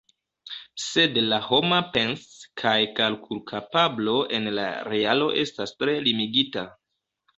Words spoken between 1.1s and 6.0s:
la homa pens- kaj kalkulkapablo en la realo estas tre